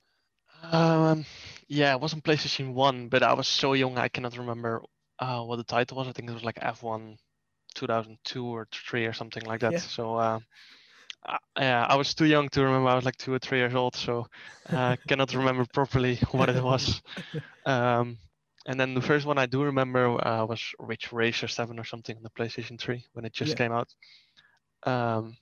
[0.63, 1.25] Um,
[1.67, 4.81] yeah, it wasn't PlayStation One, but I was so young I cannot remember
[5.19, 6.07] uh, what the title was.
[6.07, 7.17] I think it was like F1
[7.75, 9.77] 2002 or three or something like that.
[9.77, 9.79] Yeah.
[9.79, 10.39] So uh,
[11.27, 12.89] uh, yeah, I was too young to remember.
[12.89, 14.27] I was like two or three years old, so
[14.69, 17.01] uh, cannot remember properly what it was.
[17.65, 18.17] Um,
[18.65, 22.15] and then the first one I do remember uh, was Ridge Racer 7 or something
[22.17, 23.57] on the PlayStation 3 when it just Yeah.
[23.57, 23.89] came out.
[24.83, 25.37] Um,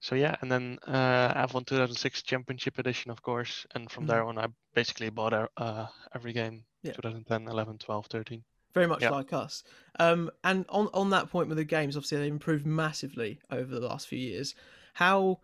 [0.00, 3.66] so yeah, and then uh, F1 2006 Championship Edition, of course.
[3.74, 4.08] And from Mhm.
[4.08, 6.92] there on, I basically bought uh, uh, every game Yeah.
[6.92, 8.44] 2010, 11, 12, 13.
[8.74, 9.10] Very much Yeah.
[9.10, 9.64] like us.
[9.98, 13.86] Um, and on on that point with the games, obviously they've improved massively over the
[13.86, 14.54] last few years.
[14.94, 15.40] How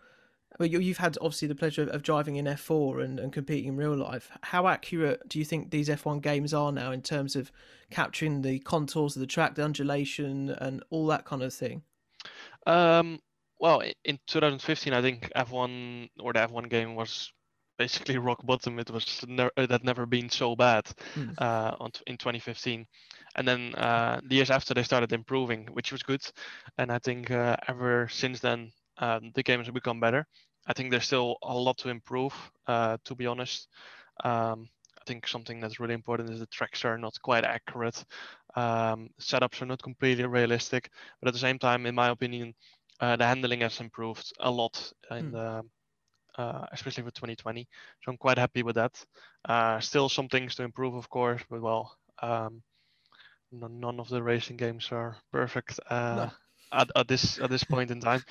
[0.60, 3.70] well, you, you've had obviously the pleasure of, of driving in F4 and, and competing
[3.70, 4.30] in real life.
[4.42, 7.50] How accurate do you think these F1 games are now in terms of
[7.90, 11.82] capturing the contours of the track, the undulation, and all that kind of thing?
[12.66, 13.20] Um,
[13.64, 17.32] well, in 2015, I think F1 or the F1 game was
[17.78, 18.78] basically rock bottom.
[18.78, 20.84] It was ne- it had never been so bad
[21.16, 21.38] Mm.
[21.38, 22.86] uh, on, in 2015,
[23.36, 26.22] and then uh, the years after they started improving, which was good.
[26.78, 30.26] And I think uh, ever since then um, the games have become better.
[30.66, 32.34] I think there's still a lot to improve,
[32.66, 33.68] uh, to be honest.
[34.24, 34.68] Um,
[35.00, 38.04] I think something that's really important is the tracks are not quite accurate.
[38.56, 42.54] Um, setups are not completely realistic, but at the same time, in my opinion,
[43.00, 45.32] uh, the handling has improved a lot in Mm.
[45.32, 45.62] the,
[46.38, 47.68] uh, especially for 2020.
[48.04, 49.04] So I'm quite happy with that.
[49.48, 52.62] Uh, still some things to improve, of course, but well, um,
[53.52, 56.28] no, none of the racing games are perfect uh,
[56.72, 58.22] at, at this at this point in time.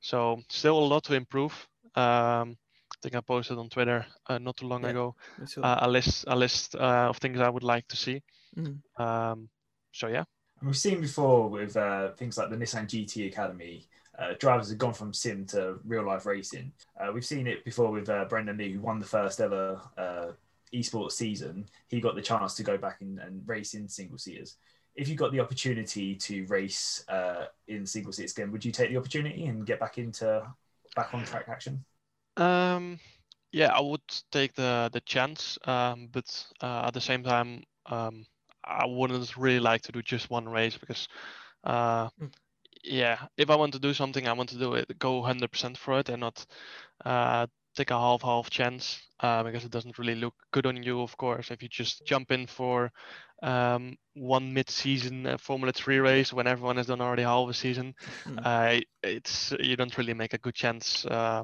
[0.00, 1.52] So still a lot to improve.
[1.94, 2.56] Um,
[2.92, 4.90] I think I posted on Twitter uh, not too long Yeah.
[4.90, 5.16] ago
[5.62, 8.22] uh, a list a list uh, of things I would like to see.
[8.56, 8.82] Mm.
[8.98, 9.48] Um,
[9.92, 10.24] so yeah,
[10.60, 13.86] And we've seen before with uh, things like the Nissan GT Academy,
[14.18, 16.72] uh, drivers have gone from sim to real life racing.
[17.00, 20.32] Uh, we've seen it before with uh, Brendon Leigh, who won the first ever uh,
[20.74, 21.66] esports season.
[21.88, 24.56] He got the chance to go back and, and race in single seaters.
[24.94, 28.90] If you got the opportunity to race uh, in single seaters again, would you take
[28.90, 30.42] the opportunity and get back into
[30.96, 31.84] back on track action?
[32.36, 32.98] um,
[33.52, 38.26] yeah, I would take the the chance, um, but uh, at the same time, um,
[38.64, 41.08] I wouldn't really like to do just one race because,
[41.64, 42.30] uh, Mm.
[42.84, 45.98] Yeah, if I want to do something, I want to do it, go 100% for
[45.98, 46.44] it, and not
[47.04, 51.00] uh, take a half half chance uh, because it doesn't really look good on you,
[51.00, 52.90] of course, if you just jump in for
[53.42, 57.94] um, one mid-season uh, Formula 3 race when everyone has done already half a season.
[58.26, 58.40] Mm.
[58.44, 61.42] Uh, it's you don't really make a good chance uh,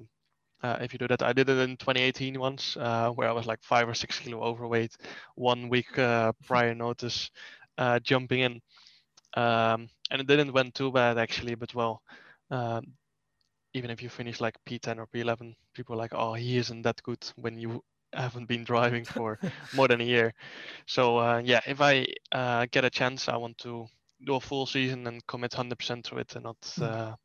[0.63, 1.23] uh, if you do that.
[1.23, 4.43] I did it in 2018 once, uh, where I was like five or six kilo
[4.43, 4.97] overweight,
[5.37, 7.31] one week uh, prior notice,
[7.79, 8.61] uh, jumping in,
[9.37, 11.55] um, and it didn't went too bad actually.
[11.55, 12.03] But well,
[12.51, 12.95] um,
[13.75, 17.03] even if you finish like P10 or P11, people are like, oh, he isn't that
[17.03, 17.83] good when you
[18.15, 19.39] haven't been driving for
[19.73, 20.33] more than a year.
[20.87, 23.87] So uh, yeah, if I uh, get a chance, I want to
[24.25, 26.83] do a full season and commit 100% to it and not Mm.
[26.83, 27.17] uh,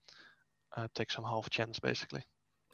[0.77, 2.23] uh, take some half chance basically.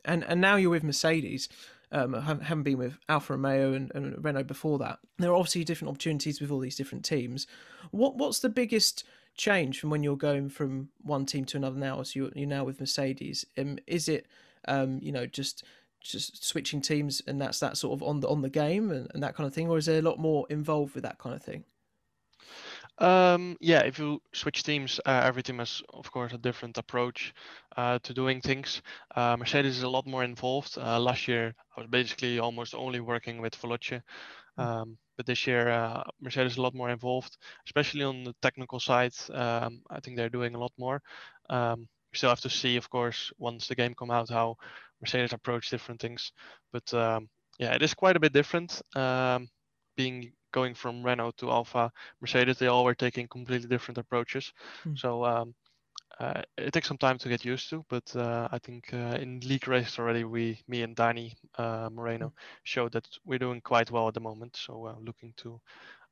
[0.06, 1.50] and and now you're with Mercedes.
[1.92, 5.00] Um, haven't haven't been with Alfa Romeo and, and Renault before that.
[5.18, 7.48] There are obviously different opportunities with all these different teams.
[7.92, 9.04] What what's the biggest
[9.36, 12.04] change from when you're going from one team to another now?
[12.04, 13.46] So you're, you're now with Mercedes.
[13.58, 14.28] Um, is it
[14.68, 15.64] um, you know just
[16.02, 19.24] just switching teams and that's that sort of on the on the game and, and
[19.24, 21.44] that kind of thing, or is there a lot more involved with that kind of
[21.44, 21.64] thing?
[22.98, 27.34] Um, yeah, if you switch teams, uh, every team has, of course, a different approach
[27.76, 28.82] uh, to doing things.
[29.16, 30.78] Uh, Mercedes is a lot more involved.
[30.78, 34.02] Uh, last year, I was basically almost only working with Veloce.
[34.58, 38.80] Um, but this year, uh, Mercedes is a lot more involved, especially on the technical
[38.80, 39.14] side.
[39.32, 41.02] Um, I think they're doing a lot more.
[41.50, 44.56] Um, we still have to see, of course, once the game come out, how
[45.02, 46.32] Mercedes approach different things.
[46.72, 48.82] But um, yeah, it is quite a bit different.
[48.96, 49.50] Um,
[49.98, 54.54] being going from Renault to Alfa, Mercedes, they all were taking completely different approaches.
[54.84, 54.96] Hmm.
[54.96, 55.56] So um,
[56.20, 59.42] uh, it takes some time to get used to, but uh, I think uh, in
[59.42, 64.08] league races already, we, me and Dani uh, Moreno, showed that we're doing quite well
[64.08, 64.56] at the moment.
[64.56, 65.60] So uh, looking to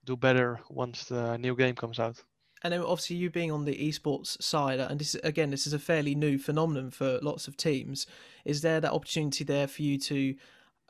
[0.04, 2.22] do better once the new game comes out.
[2.64, 5.80] And then obviously you being on the esports side, and this again, this is a
[5.80, 8.08] fairly new phenomenon for lots of teams.
[8.46, 10.36] Is there that opportunity there for you to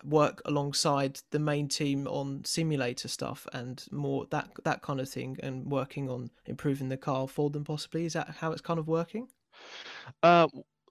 [0.03, 5.37] work alongside the main team on simulator stuff and more that that kind of thing,
[5.43, 7.63] and working on improving the car for them?
[7.63, 9.27] Possibly is that how it's kind of working?
[10.21, 10.47] Uh,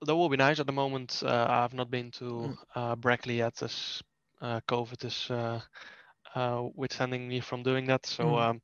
[0.06, 0.60] that will be nice.
[0.60, 2.56] At the moment, uh, I have not been to Mm.
[2.74, 4.02] uh, Brackley yet, as
[4.40, 5.60] uh, COVID is uh,
[6.34, 8.06] uh, withstanding me from doing that.
[8.06, 8.42] So Mm.
[8.42, 8.62] um,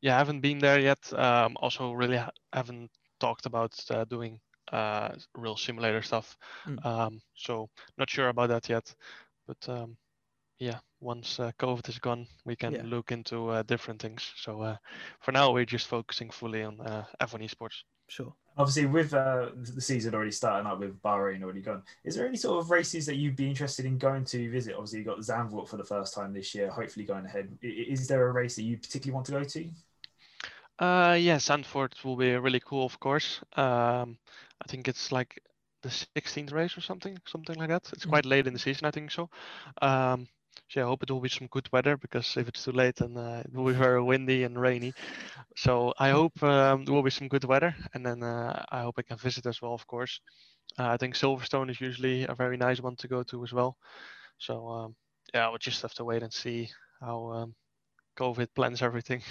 [0.00, 1.12] yeah, I haven't been there yet.
[1.12, 4.40] Um, also, really ha- haven't talked about uh, doing
[4.72, 6.36] uh, real simulator stuff.
[6.66, 6.84] Mm.
[6.84, 8.94] Um, so not sure about that yet.
[9.48, 9.96] But um,
[10.58, 12.82] yeah, once uh, COVID is gone, we can Yeah.
[12.84, 14.32] look into uh, different things.
[14.36, 14.76] So uh,
[15.20, 17.82] for now, we're just focusing fully on uh, F1 esports.
[18.08, 18.32] Sure.
[18.56, 22.36] Obviously, with uh, the season already starting up with Bahrain already gone, is there any
[22.36, 24.74] sort of races that you'd be interested in going to visit?
[24.74, 27.56] Obviously, you got Zandvoort for the first time this year, hopefully going ahead.
[27.62, 29.70] I- i- Is there a race that you particularly want to go to?
[30.78, 33.40] Uh, yeah, Zandvoort will be really cool, of course.
[33.56, 34.18] Um,
[34.62, 35.42] I think it's like
[35.82, 37.90] the 16th race or something, something like that.
[37.92, 38.06] It's Mm.
[38.06, 39.28] quite late in the season, I think so.
[39.80, 40.26] Um,
[40.68, 42.96] so yeah, I hope it will be some good weather because if it's too late,
[42.96, 44.94] then uh, it will be very windy and rainy.
[45.56, 48.96] So I hope um, there will be some good weather, and then uh, I hope
[48.98, 50.20] I can visit as well, of course.
[50.78, 53.76] Uh, I think Silverstone is usually a very nice one to go to as well.
[54.38, 54.96] So um,
[55.34, 56.68] yeah, would just have to wait and see
[57.00, 57.54] how um,
[58.18, 59.22] COVID plans everything.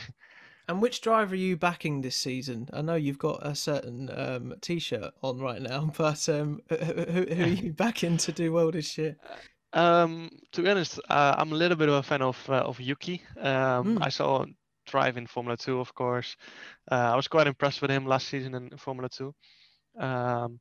[0.67, 2.67] And which driver are you backing this season?
[2.73, 7.44] I know you've got a certain um, T-shirt on right now, but um, who, who
[7.44, 9.15] are you backing to do well this year?
[9.73, 12.79] Um, to be honest, uh, I'm a little bit of a fan of uh, of
[12.79, 13.21] Yuki.
[13.37, 13.98] Um, Mm.
[14.02, 16.37] I saw him drive in Formula Two, of course.
[16.89, 19.35] Uh, I was quite impressed with him last season in Formula Two.
[20.00, 20.60] Um,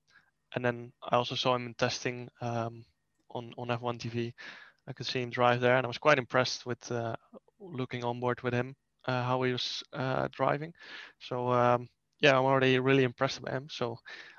[0.54, 2.84] and then I also saw him in testing um,
[3.30, 4.32] on on F1 TV.
[4.88, 7.14] I could see him drive there, and I was quite impressed with uh,
[7.60, 8.74] looking on board with him,
[9.06, 10.72] how he was uh, driving.
[11.20, 11.88] So um,
[12.20, 13.68] yeah, I'm already really impressed by him.
[13.70, 13.98] So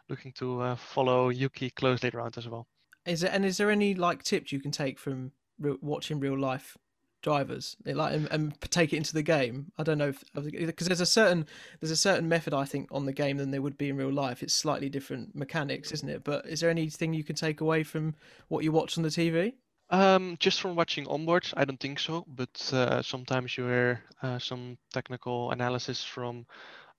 [0.09, 2.67] looking to uh, follow Yuki closely around as well.
[3.05, 6.37] Is there and is there any like tips you can take from re- watching real
[6.37, 6.77] life
[7.23, 9.71] drivers like and, and take it into the game?
[9.77, 11.45] I don't know because there's a certain
[11.79, 14.11] there's a certain method I think on the game than there would be in real
[14.11, 14.43] life.
[14.43, 16.23] It's slightly different mechanics, isn't it?
[16.23, 18.15] But is there anything you can take away from
[18.49, 19.53] what you watch on the TV?
[19.89, 22.25] Um, just from watching onboards, I don't think so.
[22.27, 26.45] But uh, sometimes you hear uh, some technical analysis from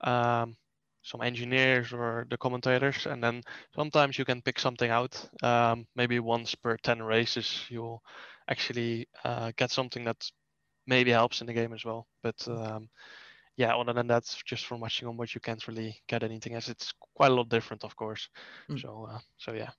[0.00, 0.56] um,
[1.02, 3.42] some engineers or the commentators, and then
[3.74, 5.22] sometimes you can pick something out.
[5.42, 8.02] Um, maybe once per 10 races, you'll
[8.48, 10.30] actually uh, get something that
[10.86, 12.06] maybe helps in the game as well.
[12.22, 12.88] But um,
[13.56, 16.92] yeah, other than that, just from watching onboards, you can't really get anything as it's
[17.14, 18.28] quite a lot different, of course.
[18.70, 18.80] Mm.
[18.80, 19.70] So, uh, so yeah.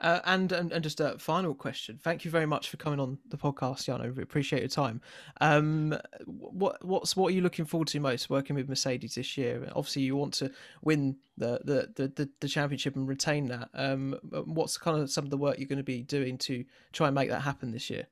[0.00, 2.00] Uh, and, and and just a final question.
[2.02, 4.14] Thank you very much for coming on the podcast, Jarno.
[4.14, 5.00] We appreciate your time.
[5.40, 9.70] Um, what what's what are you looking forward to most working with Mercedes this year?
[9.76, 10.50] Obviously, you want to
[10.82, 13.68] win the the the, the, championship and retain that.
[13.72, 17.06] Um, what's kind of some of the work you're going to be doing to try
[17.06, 18.08] and make that happen this year?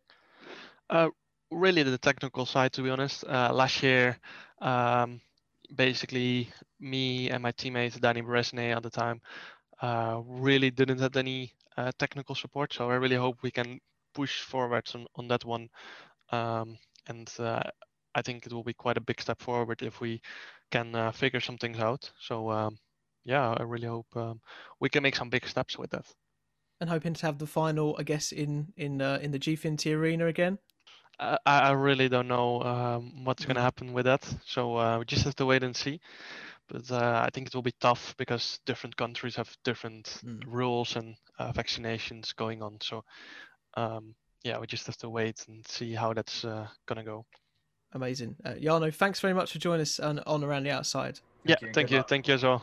[0.88, 1.08] Uh,
[1.50, 3.24] really the technical side, to be honest.
[3.24, 4.18] Uh, last year,
[4.60, 5.20] um,
[5.74, 9.20] basically me and my teammate Danny Bereznay at the time
[9.80, 12.72] uh, really didn't have any uh, technical support.
[12.72, 13.78] So I really hope we can
[14.14, 15.68] push forwards on, on that one.
[16.30, 17.62] Um, and uh,
[18.14, 20.20] I think it will be quite a big step forward if we
[20.70, 22.10] can uh, figure some things out.
[22.20, 22.78] So um,
[23.24, 24.40] yeah, I really hope um,
[24.80, 26.06] we can make some big steps with that.
[26.80, 30.26] And hoping to have the final, I guess, in in uh, in the Gfinity arena
[30.26, 30.58] again.
[31.18, 33.62] I, I really don't know um, what's going to Mm.
[33.62, 34.26] happen with that.
[34.44, 36.00] So uh, we just have to wait and see.
[36.72, 40.42] But uh, I think it will be tough because different countries have different Mm.
[40.46, 42.78] rules and uh, vaccinations going on.
[42.80, 43.04] So
[43.74, 47.26] um, yeah, we just have to wait and see how that's uh, going to go.
[47.92, 48.92] Amazing, uh, Jarno.
[48.92, 51.20] Thanks very much for joining us on, on around the outside.
[51.44, 51.98] yeah, you thank you.
[51.98, 52.08] luck.
[52.08, 52.62] Thank you as well.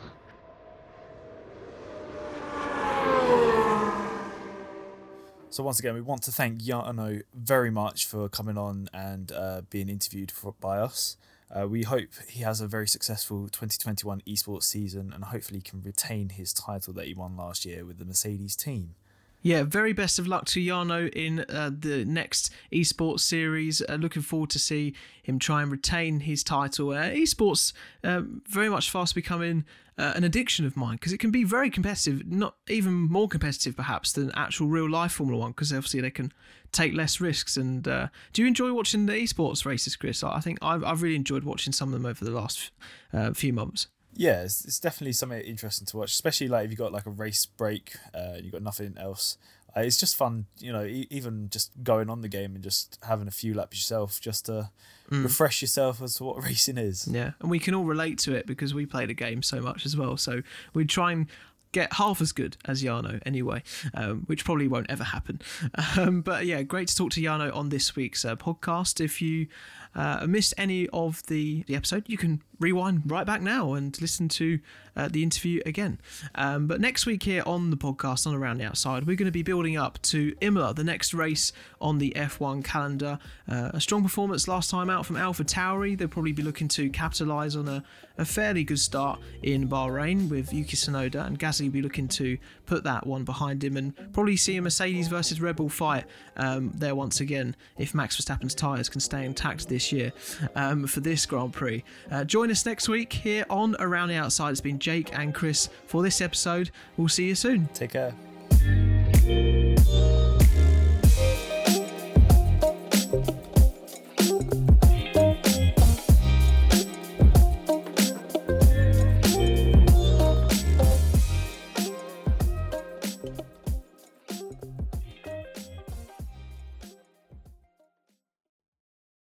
[5.52, 9.62] So once again, we want to thank Jarno very much for coming on and uh,
[9.70, 11.18] being interviewed for, by us.
[11.52, 16.30] Uh, we hope he has a very successful 2021 esports season and hopefully can retain
[16.30, 18.94] his title that he won last year with the Mercedes team.
[19.42, 23.82] Yeah, very best of luck to Jarno in uh, the next esports series.
[23.88, 26.90] Uh, looking forward to see him try and retain his title.
[26.90, 27.72] Uh, esports
[28.04, 29.64] um, very much fast becoming
[29.98, 33.78] uh, an addiction of mine because it can be very competitive, not even more competitive
[33.78, 36.34] perhaps than actual real life Formula One because obviously they can
[36.74, 37.56] take less risks.
[37.56, 40.22] And uh, do you enjoy watching the esports races, Chris?
[40.22, 42.72] I think I've, I've really enjoyed watching some of them over the last
[43.14, 43.88] uh, few months.
[44.14, 47.12] Yeah, it's, it's definitely something interesting to watch, especially like if you've got like a
[47.12, 49.38] race break, uh, you've got nothing else.
[49.78, 52.98] Uh, it's just fun, you know, e- even just going on the game and just
[53.04, 54.72] having a few laps yourself just to
[55.12, 57.08] refresh yourself as to what racing is.
[57.08, 59.86] Yeah, and we can all relate to it because we play the game so much
[59.86, 60.18] as well.
[60.18, 60.42] So
[60.74, 61.28] we try and
[61.72, 63.62] get half as good as Jarno anyway,
[63.94, 65.40] um, which probably won't ever happen.
[65.98, 69.04] Um, but yeah, great to talk to Jarno on this week's uh, podcast.
[69.04, 69.48] If you
[69.96, 74.28] uh, missed any of the, the episode, you can rewind right back now and listen
[74.30, 74.60] to
[74.96, 76.00] uh, the interview again.
[76.36, 79.32] Um, but next week here on the podcast on Around the Outside, we're going to
[79.32, 83.20] be building up to Imola, the next race on the F1 calendar.
[83.48, 85.98] Uh, a strong performance last time out from Alpha Tauri.
[85.98, 87.84] They'll probably be looking to capitalise on a,
[88.18, 92.38] a fairly good start in Bahrain with Yuki Tsunoda, and Gasly will be looking to
[92.66, 96.06] put that one behind him and probably see a Mercedes versus Red Bull fight
[96.36, 100.12] um, there once again if Max Verstappen's tyres can stay intact this year
[100.56, 101.84] um, for this Grand Prix.
[102.12, 104.50] Uh, Join us next week here on Around the Outside.
[104.50, 106.72] It's been Jake and Chris for this episode.
[106.98, 107.68] We'll see you soon.
[107.76, 108.16] Take care.